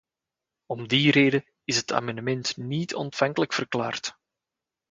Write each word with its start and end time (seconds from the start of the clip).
Om 0.65 0.87
die 0.87 1.11
reden 1.11 1.45
is 1.63 1.75
het 1.77 1.91
amendement 1.93 2.57
niet-ontvankelijk 2.57 3.53
verklaard. 3.53 4.17